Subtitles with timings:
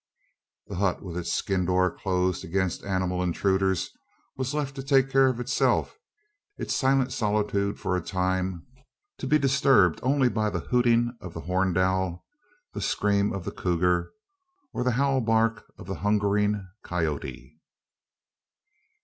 [0.65, 3.91] The hut, with its skin door closed against animal intruders,
[4.35, 5.95] was left to take care of itself;
[6.57, 8.65] its silent solitude, for a time,
[9.19, 12.25] to be disturbed only by the hooting of the horned owl,
[12.73, 14.09] the scream of the cougar,
[14.73, 17.59] or the howl bark of the hungering coyote.